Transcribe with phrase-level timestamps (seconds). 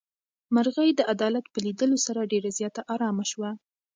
[0.55, 3.51] مرغۍ د عدالت په لیدلو سره ډېره زیاته ارامه شوه.